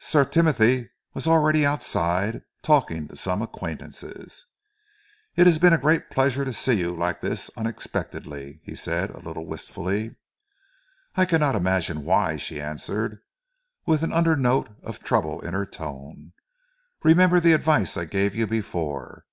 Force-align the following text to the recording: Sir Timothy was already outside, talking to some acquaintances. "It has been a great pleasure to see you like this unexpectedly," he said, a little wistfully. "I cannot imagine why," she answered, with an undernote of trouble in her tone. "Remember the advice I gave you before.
Sir 0.00 0.26
Timothy 0.26 0.90
was 1.14 1.26
already 1.26 1.64
outside, 1.64 2.42
talking 2.60 3.08
to 3.08 3.16
some 3.16 3.40
acquaintances. 3.40 4.44
"It 5.34 5.46
has 5.46 5.58
been 5.58 5.72
a 5.72 5.78
great 5.78 6.10
pleasure 6.10 6.44
to 6.44 6.52
see 6.52 6.74
you 6.74 6.94
like 6.94 7.22
this 7.22 7.50
unexpectedly," 7.56 8.60
he 8.64 8.74
said, 8.74 9.08
a 9.08 9.20
little 9.20 9.46
wistfully. 9.46 10.16
"I 11.14 11.24
cannot 11.24 11.56
imagine 11.56 12.04
why," 12.04 12.36
she 12.36 12.60
answered, 12.60 13.22
with 13.86 14.02
an 14.02 14.12
undernote 14.12 14.68
of 14.82 14.98
trouble 15.02 15.40
in 15.40 15.54
her 15.54 15.64
tone. 15.64 16.34
"Remember 17.02 17.40
the 17.40 17.54
advice 17.54 17.96
I 17.96 18.04
gave 18.04 18.34
you 18.36 18.46
before. 18.46 19.24